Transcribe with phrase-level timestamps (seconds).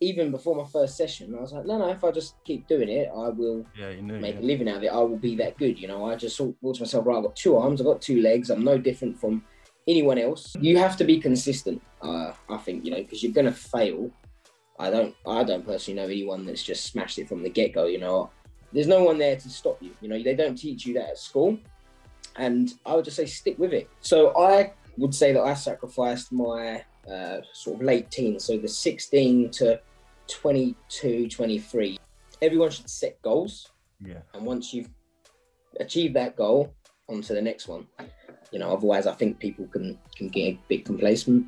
[0.00, 2.88] even before my first session, I was like, no, no, if I just keep doing
[2.88, 4.18] it, I will Yeah, you knew.
[4.18, 4.40] make yeah.
[4.40, 4.88] a living out of it.
[4.92, 5.78] I will be that good.
[5.80, 8.20] You know, I just thought, to myself, right, I've got two arms, I've got two
[8.20, 8.50] legs.
[8.50, 9.42] I'm no different from
[9.88, 10.54] anyone else.
[10.60, 11.80] You have to be consistent.
[12.02, 14.10] Uh, I think you know because you're gonna fail.
[14.78, 15.14] I don't.
[15.26, 17.86] I don't personally know anyone that's just smashed it from the get go.
[17.86, 18.30] You know,
[18.72, 19.92] there's no one there to stop you.
[20.02, 21.58] You know, they don't teach you that at school,
[22.36, 23.88] and I would just say stick with it.
[24.00, 28.68] So I would say that I sacrificed my uh, sort of late teens, so the
[28.68, 29.80] 16 to
[30.28, 31.98] 22, 23.
[32.42, 33.70] Everyone should set goals
[34.04, 34.20] Yeah.
[34.34, 34.90] and once you've
[35.80, 36.74] achieved that goal,
[37.08, 37.86] on to the next one.
[38.50, 41.46] You know, otherwise, I think people can can get a bit complacent.